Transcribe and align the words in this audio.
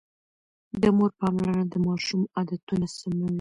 د 0.81 0.83
مور 0.97 1.11
پاملرنه 1.19 1.65
د 1.69 1.75
ماشوم 1.85 2.21
عادتونه 2.37 2.85
سموي. 2.97 3.29